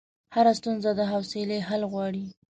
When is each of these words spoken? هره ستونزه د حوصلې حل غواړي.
هره 0.35 0.53
ستونزه 0.59 0.91
د 0.99 1.01
حوصلې 1.11 1.59
حل 1.69 1.81
غواړي. 1.91 2.25